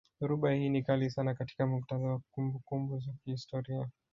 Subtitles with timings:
[0.21, 3.89] Dhoruba hii ni kali sana katika muktadha wa kumbukumbu za kihistoria